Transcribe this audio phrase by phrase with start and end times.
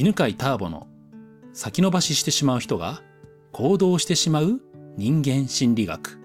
[0.00, 0.86] 犬飼ターボの
[1.52, 3.02] 先延ばししてしまう人が
[3.50, 4.60] 行動してしまう
[4.96, 6.20] 人間心理学。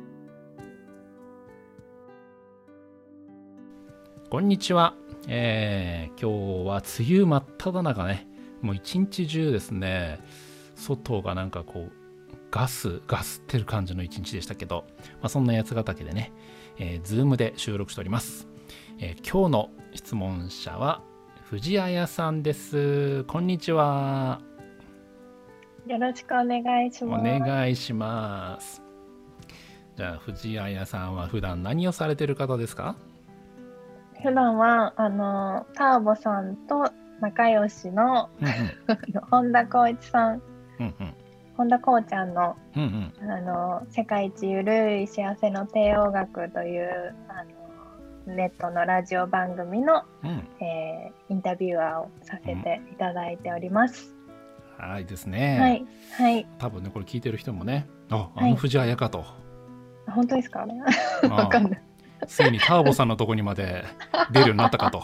[4.29, 4.93] こんにちは、
[5.27, 8.27] えー、今日は梅雨真っ只中ね。
[8.61, 10.19] もう一日中ですね。
[10.75, 11.91] 外がなんかこう
[12.51, 16.31] ガスガスってる感じの一日でしたけど、まあ、そんな八ヶ岳でね、
[16.77, 18.47] えー、ズームで収録しております、
[18.99, 21.01] えー、今日の質問者は
[21.53, 23.25] 藤彩さんです。
[23.25, 24.41] こんにちは。
[25.85, 27.21] よろしくお願いします。
[27.21, 28.81] お願いします。
[29.95, 32.95] じゃあ藤彩さんは普段何をされてる方ですか？
[34.23, 38.31] 普段はあのターボさんと仲良しの、
[39.29, 40.41] 本田光一さん、
[40.79, 41.13] うんうん、
[41.55, 47.51] 本田こうちゃんの、うんうん、あの世界一ゆるい幸せの帝王学というあの
[48.25, 54.13] ネットのラジオ番組の、うん、えー、インタビュアーをさせていただいております。
[54.79, 55.59] うん、はいですね。
[55.59, 55.85] はい。
[56.31, 56.47] はい。
[56.57, 59.19] 多分ねこれ聞いてる人もね、ああの藤あやかと。
[59.19, 59.25] は
[60.07, 60.65] い、本当ですか？
[60.65, 60.81] ね。
[61.29, 61.81] わかんない。
[62.25, 63.83] ついにターボさんのとこにまで
[64.31, 65.01] 出るようになったかと。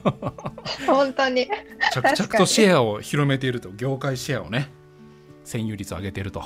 [0.86, 1.48] 本当に。
[1.92, 4.68] 着々とシェアを広めていると、業界シェアをね、
[5.46, 6.44] 占有率を上げていると。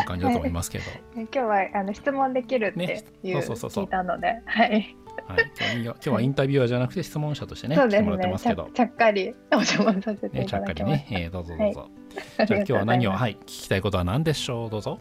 [0.00, 0.84] いう感じだと思いますけど。
[1.14, 3.84] 今日はあの質問できるっていう、ね、そうそうそう。
[3.84, 4.96] 聞いたので、はい。
[5.26, 8.68] はい、今日はインタビュアーじゃなくて質問者としてね、来てもらってますけど。
[8.72, 11.80] ちゃっかりお邪魔させてね、ちゃっかりね、えー、どうぞどうぞ。
[12.38, 15.00] はい、じゃあ今日は何を、はい、聞きたいことは何でしょう、どうぞ。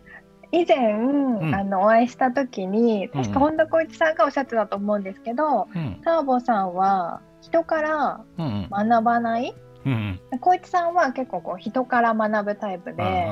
[0.52, 8.26] 以前、うん、あのお会いした時に確か本田光一さんがおっしゃってたと思うんですけど、うん、ターボさんは人から
[8.70, 13.28] 学ばない、うんうん、光一さんは結構こう人から学ぶタイプで、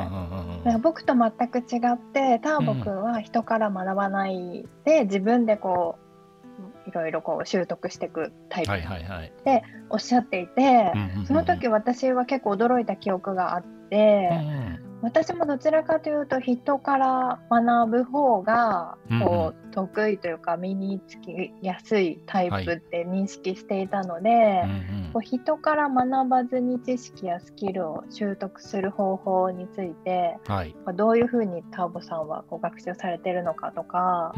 [0.81, 5.97] 僕と全く違ってターボくんは人から学ばないで、自分でこ
[6.85, 10.91] ういろいろこう習得していくタイプっておっしゃっていて、
[11.27, 14.31] その時私は結構驚いた記憶があって、
[15.01, 24.63] 私もどちらかというと人から学ぶ方がこう得意というか身につきやすいタイプって認識していたので、
[25.13, 34.33] こう人から学ばずに知識やスキルを習得する方法について、はい、どういうふうにターボさんはこう学習されてるのかとか、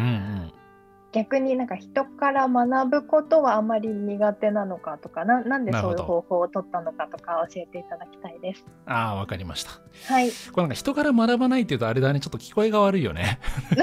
[1.14, 8.66] 逆になんか人から学ぶことはあまり苦手なのかとかななんでそういう方法を取ったのかとか教えていただきたいです。
[8.86, 9.72] ああわかりました。
[10.06, 10.30] はい。
[10.30, 13.40] これなんか人から学ばないっていうとあれだねちょっと聞こえが悪いよね。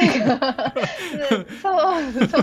[1.61, 2.43] そうそう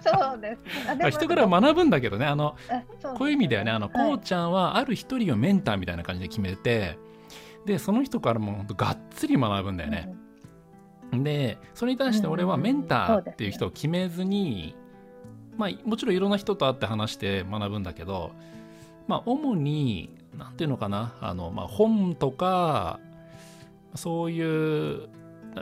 [0.00, 1.10] そうです、ね。
[1.10, 2.86] 人から学ぶんだけどねあの、ね、
[3.18, 6.98] こういう意味ではねあの、はい、こうちゃんはある一人をメンターみたいな感じで決めて
[7.66, 10.08] でその人からもがっつり学ぶんだよね。
[10.10, 10.17] うん
[11.12, 14.74] でそれに対して俺はメンターっていう人を決めずに、
[15.56, 18.32] まあもちろんいろんな人と会って話して学ぶんだけど
[19.06, 23.00] まあ主に何て言うのかなあの、まあ、本とか
[23.94, 25.08] そういう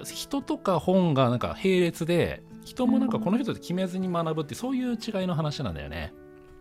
[0.05, 4.97] 人とか本がなんか並列で人もなんかこの人で決めずに学ぶってそういう違い
[5.27, 6.13] の話なんだよね。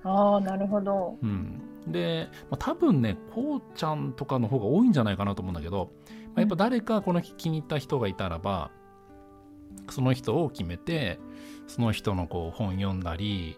[0.04, 1.18] ああなるほど。
[1.22, 5.92] うん、で、まあ、多分ねこうちゃんとかの方が多いんじゃないかなと思うんだけど、
[6.36, 8.72] まあ、やっぱ誰かこの気に入った人がいたらば、
[9.90, 11.20] その人を決めて
[11.68, 13.58] その人のこう本読んだり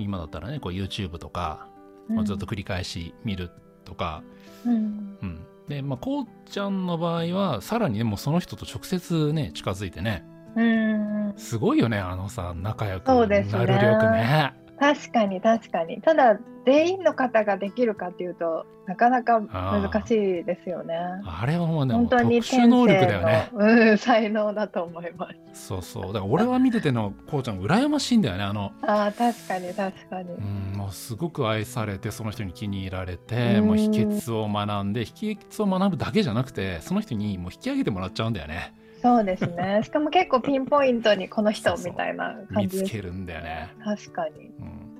[0.00, 1.68] 今だったらねこう YouTube とか、
[2.08, 3.50] まあ、ずっと繰り返し見る
[3.84, 4.22] とか、
[4.64, 10.24] うん、うん、でまあこうちゃんの場合はさらにねもうその人と直接ね近づいてね、
[10.56, 14.61] うん、すごいよねあのさ仲良くなる力ね。
[14.82, 16.02] 確かに確かに。
[16.02, 20.96] ただ全員の方ができるかっていうとなかなか難しいですよね。
[21.24, 23.50] あれはもうね本当に特殊能力だよね。
[23.52, 25.66] うん才能だと思います。
[25.66, 26.06] そうそう。
[26.08, 28.42] だから俺は見ててのこうちゃん羨ましいんだよね。
[28.42, 30.30] あのあ確かに確かに。
[30.30, 39.80] うんもうすごく愛されてその人に気に入られてもう秘訣を学んで秘訣を学ぶだけじゃなくてその人にもう引き上げてもらっちゃうんだよねそうですね。
[39.84, 43.74] しかも結構ピンポイントにこの人みたいな感じ見つけるんだよね。
[43.84, 44.46] 確かに。
[44.46, 44.98] うん、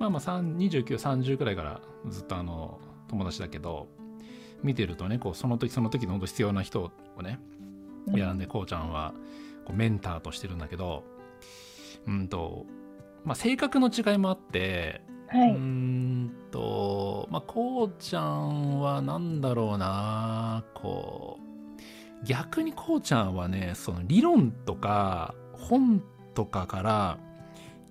[0.00, 3.86] まあまあ29、30くらいからずっとあの友達だけど、
[4.62, 7.38] 見てるとね、こうその時その時の必要な人をね、
[8.12, 9.14] 選んで、こうちゃんは
[9.64, 11.04] こうメンターとしてるんだけど、
[12.08, 12.66] うんと、
[13.24, 21.53] まあ性格の違いもあって、はい、うんと、まあこうちゃんはなんだろうな、こう、
[22.24, 26.02] 逆にこうちゃんはねその理論とか本
[26.34, 27.18] とかから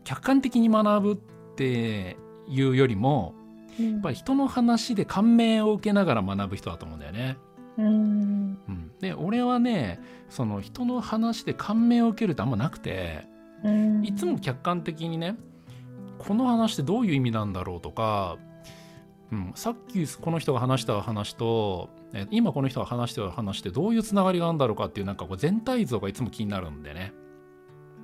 [0.03, 1.15] 客観的に学ぶっ
[1.55, 3.33] ていうよりも、
[3.79, 7.37] やっぱり人の話で感銘を受けながら学ぶ人だと思うんだよね。
[7.77, 7.85] うん、
[8.67, 9.99] うん、で俺はね
[10.29, 13.25] その人の話で感銘を受けるってあんまなくて、
[14.03, 15.37] いつも客観的にね
[16.19, 18.37] この話ってどういう意味なんだろうとか
[19.33, 21.89] うん、さっきこの人が話した話と
[22.29, 27.13] 今この人が話してる話ってどういうつながりがあるんだろうかっていうなんかこう全体像がいつも気になるんでね。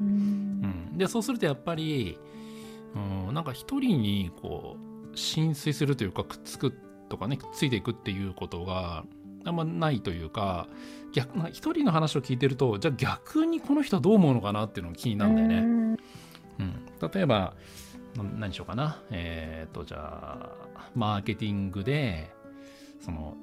[0.01, 2.17] うん、でそうするとやっぱり、
[3.27, 4.77] うん、なんか一人にこ
[5.13, 6.73] う浸水するというかくっつく
[7.09, 9.03] とかねくっついていくっていうことが
[9.45, 10.67] あんまないというか
[11.13, 15.97] 逆一人の話を聞いてるとじゃあ逆にこの人はどう思うのかなっていうのが気になるんだよね。
[16.59, 17.53] うん、例えば
[18.15, 22.31] 何しようかなえっ、ー、とじゃあマーケティングで
[22.99, 23.35] その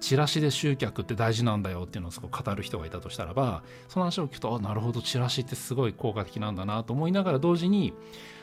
[0.00, 7.94] チラシで集客って大事なんだよっていうのをすごい語る人がいたとしたらばその話を聞くとあなるほどチラシってすごい効果的なんだなと思いながら同時に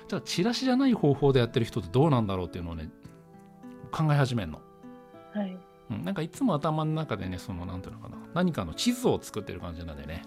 [0.07, 2.89] じゃあチラシじゃない方法でやってる人ってどうなんだろうっていうのをね
[3.91, 4.61] 考え始めるの。
[5.33, 5.57] はい、
[5.91, 10.23] うん、なんかいつも頭の中でねその何ていうのかな何かの地図を作ってる感じなんでね。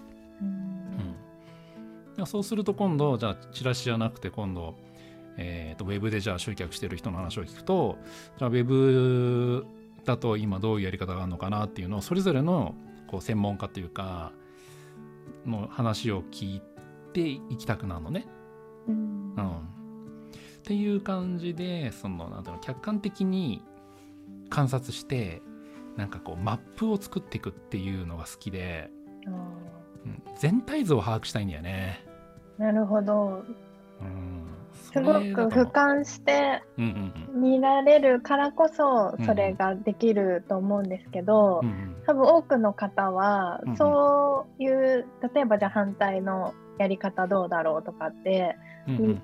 [2.19, 4.77] うん、そうすると今度じゃあチラシじゃなくて今度
[5.39, 7.97] えーと、ウェブでじゃあ集客してる人の話を聞くと
[8.39, 9.67] じゃあウェブ
[10.05, 12.75] だと今どういうやり方があるのかなっていうのをそれぞれの
[13.07, 14.33] こう専門家というか
[15.47, 16.63] の話を聞い
[17.13, 18.27] ていきたくなるのね。
[18.89, 19.61] うん、うん、っ
[20.65, 23.63] ていう感じでそのなんていうの客観的に
[24.51, 25.43] 観察して
[25.97, 28.91] なんかこうマップを作っていくっていうのが好きで、
[29.27, 32.05] うん、全体像を把握したいんだよね。
[32.59, 33.45] なるほど。
[34.95, 35.21] うんすごく
[35.55, 36.63] 俯瞰して
[37.35, 41.63] 見られるからこそそれができると思うんですけど、
[42.07, 48.57] 多分多くの方はそういう例えばじゃあ反対のやり方どうだろうとかって
[48.87, 49.17] 言っ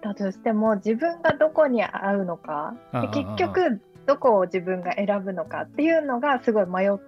[0.00, 2.74] たとしても自分がどこに合うのか
[3.12, 6.98] 結局どこを自分が選ぶのかっていうのがすごい迷っ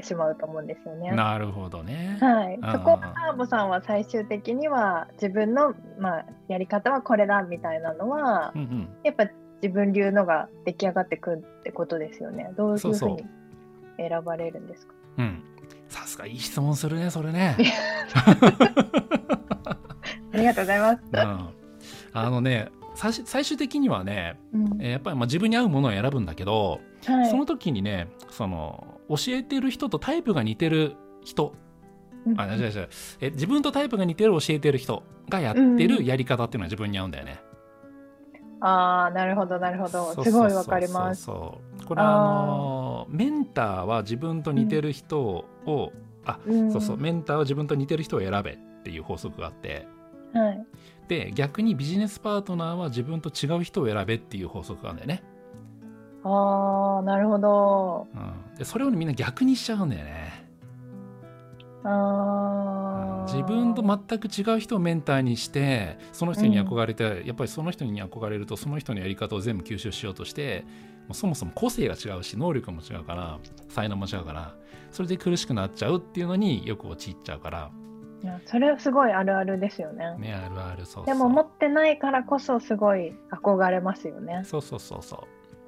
[0.00, 1.10] てしまうと思うんですよね。
[1.12, 2.16] なるほどね。
[2.20, 2.58] はい。
[2.72, 9.28] そこをターボさんは最終的には自分のまあやり方はこれだみたいなのは、うんうん、やっぱ
[9.62, 12.52] 自分流のが出来上がってくるってことですよね。
[12.56, 13.24] どういうふうに
[13.96, 14.92] 選ばれるんですか？
[15.16, 15.42] そうそううん。
[15.88, 17.56] さすがいい質問するねそれね。
[20.32, 21.02] ありがとうございます。
[21.12, 21.48] うん、
[22.12, 22.68] あのね
[22.98, 31.54] 最終的にはね、うん、やっぱりまあ自分に合うものを選ぶんだけど、はい、その時にねその教えてる人とタイプが似てる人
[32.36, 32.88] あ違う違う
[33.20, 37.40] え自分とタイプが似てる教えてる人がやってるやり方っていうのは自分に合うんだよね。
[38.34, 40.24] うん、ああなるほどなるほど。
[40.24, 41.24] すごいわかります。
[41.24, 45.90] そうこれあのメンターは自分と似てる人を、うん、
[46.26, 49.86] あ、うん、そうそうメンターは自分と似てる人を選べっていう法則があって、
[50.34, 50.66] はい、
[51.08, 55.24] で逆にビジネスパートナーは自分と違う人を選べっていう法則があるんだよね。
[56.24, 60.46] ああなるほど、うん、でそれを、みんな逆にしちゃうんだよね。
[61.84, 70.64] あ、自分と全く違う人をメンターにしてその人に憧れて、うん、やっぱりその人に憧れるとその人のやり方を全部吸収しようとして
[71.06, 73.38] もうそもそも個性が違うし能力も違うから
[73.68, 74.54] 才能も違うから
[74.90, 77.70] それで苦しくなっちゃうっていうのによく陥っちゃうから
[78.22, 80.16] いやそれはすごいあるあるですよね。
[80.18, 84.42] ねあるあるそうでも持ってないからこそすごい憧れますよね。
[84.44, 85.16] そうそうそうそ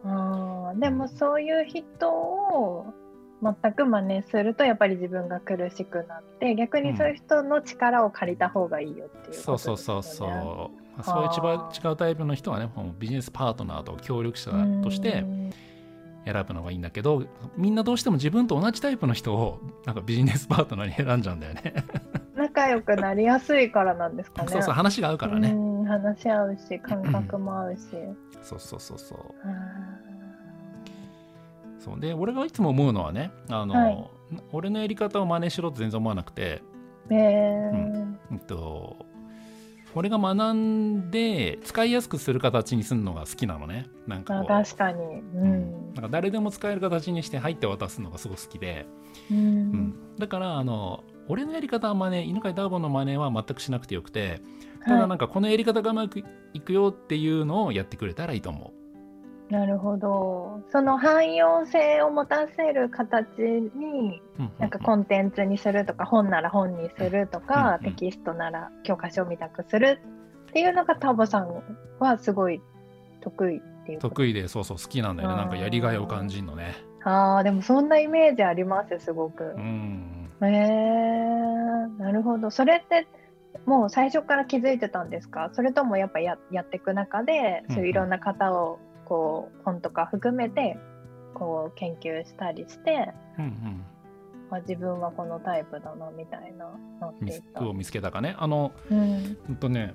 [0.05, 0.09] う。
[0.09, 2.87] あでもそういう人を
[3.43, 10.81] 全く真似するとやっぱり自分が苦しくなって逆にそういう人の力を借りた方がいいよっていうことですよね、そうそうそうそう。
[11.03, 14.51] そういう違うタイプの人はねもうビジネスパートナーと協力者
[14.83, 15.25] として
[16.25, 17.25] 選ぶのがいいんだけど
[17.57, 21.75] みんなどうしても自分と同じタイプの人をなんかビジネスパートナーに選んじゃうんだよね
[22.61, 24.49] 仲良くなりやすいからなんですかね。
[24.49, 25.55] そうそう話が合うからね。
[25.87, 27.81] 話し合うし感覚も合うし、
[28.43, 29.19] そうそうそうそう。
[31.79, 32.01] そう。
[32.01, 34.09] で俺がいつも思うのはねあの、はい、
[34.53, 36.63] 俺のやり方を真似しろって全然思わなくて。
[37.11, 38.97] へえー、うん、と
[39.95, 43.89] 俺が学んで使いやすくする形にするのが好きなのね。
[44.07, 48.87] なんか確かに、うん、なんか誰でも使える形にして入って渡すのがすごく好きで、
[49.31, 54.41] うん、うん、だからあの俺のやり方は真似犬飼ダーボンの真似は全くしなくてよくて
[54.85, 56.23] ただなんかこのやり方がうまく
[56.55, 58.80] いくよっていうのをやってくれたらいいと思う。
[59.51, 60.61] なるほど。
[60.71, 64.23] その汎用性を持たせる形に、
[64.59, 70.01] なんかコンテンツにするとか、本なら本にするとか、テキストなら教科書みたくする
[70.51, 71.63] っていうのがタボさん
[71.99, 72.63] はすごい
[73.21, 75.35] 得意っていう得意で、そうそう好きなんだよね。
[75.37, 76.75] なんかやりがいを感じるのね。
[77.03, 79.55] ああ、でもそんなイメージありますすごく。
[79.57, 80.29] うん。
[80.43, 82.51] へえー、なるほど。
[82.51, 83.09] それって
[83.67, 85.51] もう最初から気づいてたんですか？
[85.53, 88.79] それともやっぱややっていく中でそういういろんな方を
[89.11, 90.79] こう本とか含めて
[91.35, 93.85] こう研究したりして、うんうん。
[94.51, 96.67] まあ、自分はこのタイプだなみたいな
[97.01, 98.37] なってを見つけたかね。
[98.39, 99.95] あの、うん、ほんとね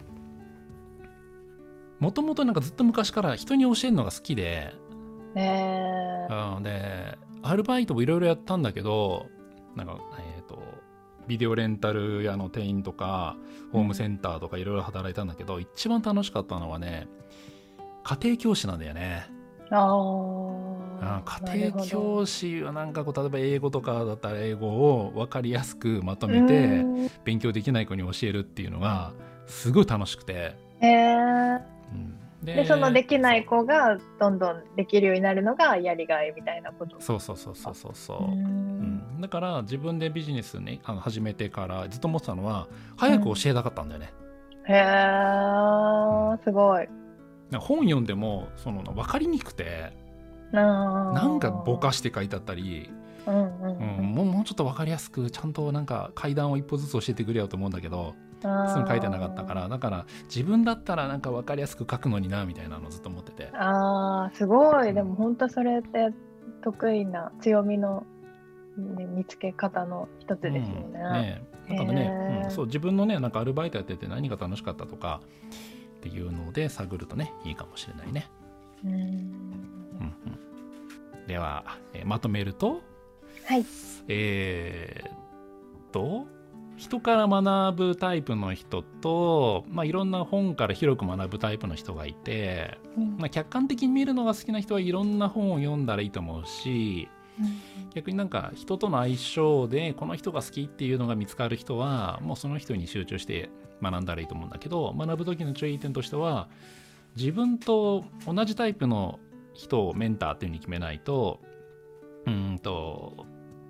[2.00, 4.74] もともとなんかずっと昔から人に教えるのが好きで
[5.36, 9.28] えー、でアルバイトもいろいろやったんだけど
[9.76, 10.62] なんかえっ、ー、と
[11.28, 13.38] ビデオレンタル屋の店員とか
[13.72, 17.08] ホームセンターとかいろいろ働いたんだけど、うん、一番楽しかったのはね
[18.06, 19.28] 家庭教師なんだよね。
[19.72, 26.86] あ家庭教師はなんかこう例えば英語とかだったら英語を分かりやすくまとめて
[27.24, 29.12] 勉強できない子に教えるっていうのが
[29.48, 30.56] すごい楽しくて。
[30.82, 32.20] へえー、うん。
[32.44, 36.98] でそのできない子がどんどんできるようになるのがやりがいみたいなこと。
[37.02, 44.14] そうそうそうそうそうそう、うん、だから自分でビジネスねあの始めてからずっと思ってたのは早く教えたかったんだよね、
[44.68, 46.88] うん、へえすごい
[47.54, 49.94] 本読んでもその分かりにくくて
[50.52, 52.90] なんかぼかして書いてあったり
[53.28, 63.50] うんうんうん、もうもうちょっと分かりやすくちゃんとなんか階段を一歩ずつ教えてくれよと思うんだけどそういうの書いてなかったからだから自分だったらなんか分かりやすく書くのになみたいなのずっと思ってて。
[63.54, 66.14] あーすごい、でも本当それって
[66.64, 68.06] 得意な強みの、
[68.78, 71.42] ね、見つけ方の一つですよね。
[71.68, 75.22] うん、ねなんかね、うん、そう自分のねなんかアルバイトやってて何が楽しかったとか
[76.06, 78.30] っていうので探るとねいいかもしれないね。
[78.84, 78.92] うん。
[78.92, 79.00] うん
[81.16, 82.82] うん、では、えー、まとめると、
[83.46, 83.66] はい、
[84.08, 85.12] えー、っ
[85.92, 86.28] と
[86.78, 97.15] 人から学ぶタイプの人と、まあ、いろんな本から広く学ぶタイプの人がいて、うん、まあ、客観的に見るのが好きな人はいろんな本を読んだらいいと思うし、うん、
[97.94, 103.50] 逆になんか人との相性でこの人が好きっていうのが見つかる人はもうその人に集中して
[103.82, 106.48] 学んだらいいと思うんだけど学ぶ時の注意点としては
[107.16, 109.20] 自分と同じタイプの
[109.54, 111.40] 人をメンターっていうふうに決めないと
[112.26, 113.26] うんと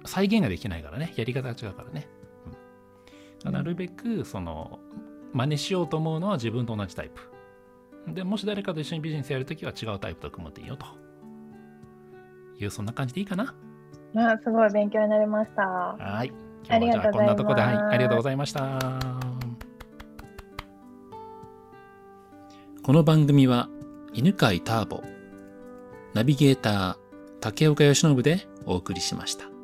[0.05, 1.13] 再現ができないからね。
[1.15, 2.07] やり方が違うからね。
[3.43, 4.79] なるべくその
[5.34, 8.13] 真似しようと思うのは自分と同じタイプ。
[8.13, 10.86] でもし誰かと一緒にビジネスやるときは違うタイプと組むといいよと。
[12.57, 13.53] いうそんな感じでいいかな？
[14.13, 15.62] まあすごい勉強になりました。
[15.63, 16.31] はい。
[16.67, 17.75] 今日はじゃあこんなとこではい。
[17.75, 18.79] ありがとうございました。
[22.83, 23.67] この番組は
[24.13, 25.01] 犬飼ターボ
[26.13, 26.95] ナビゲーター
[27.41, 29.54] 竹岡由伸でお送りしました